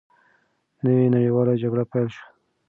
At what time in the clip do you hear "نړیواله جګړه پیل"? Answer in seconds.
1.15-2.07